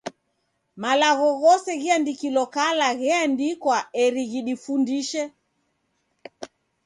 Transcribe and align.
Malagho 0.81 1.27
ghose 1.41 1.71
ghiandikilo 1.81 2.43
kala 2.55 2.87
gheandikwa 2.99 3.77
eri 4.03 4.23
ghidifundishe. 4.31 5.23